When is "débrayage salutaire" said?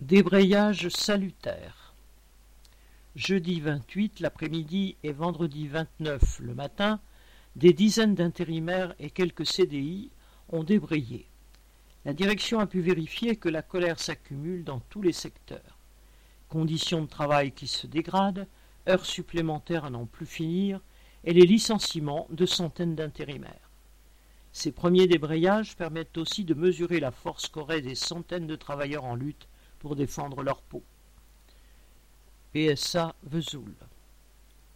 0.00-1.94